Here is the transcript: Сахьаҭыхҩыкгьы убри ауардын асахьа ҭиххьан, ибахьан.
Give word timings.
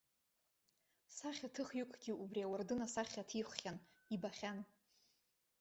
Сахьаҭыхҩыкгьы 1.15 2.13
убри 2.23 2.41
ауардын 2.45 2.79
асахьа 2.85 3.27
ҭиххьан, 3.29 3.77
ибахьан. 4.15 4.59